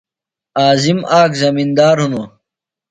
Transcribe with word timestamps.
عظیم 0.67 0.99
آک 1.21 1.31
زمِندار 1.41 1.97
ہِنوۡ۔ 2.03 2.27